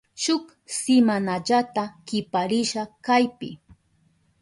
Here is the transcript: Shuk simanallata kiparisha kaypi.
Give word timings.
Shuk 0.23 0.45
simanallata 0.77 1.83
kiparisha 2.07 2.81
kaypi. 3.05 3.49